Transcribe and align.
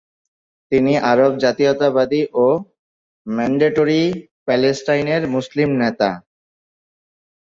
তিনি 0.71 0.93
আরব 1.11 1.31
জাতীয়তাবাদী 1.37 2.21
ও 2.37 2.47
মেন্ডেটরি 3.27 4.01
প্যালেস্টাইনের 4.45 5.21
মুসলিম 5.35 5.69
নেতা। 5.81 6.09